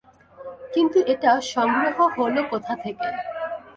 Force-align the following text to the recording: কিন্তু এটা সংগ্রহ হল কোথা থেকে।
কিন্তু 0.73 0.99
এটা 1.13 1.31
সংগ্রহ 1.53 1.97
হল 2.15 2.35
কোথা 2.51 2.73
থেকে। 2.83 3.07